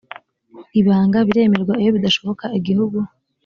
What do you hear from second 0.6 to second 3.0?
ibanga biremerwa iyo bidashoboka igihugu